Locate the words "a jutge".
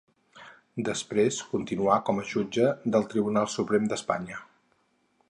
2.21-2.71